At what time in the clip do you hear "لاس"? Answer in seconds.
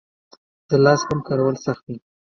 0.85-1.01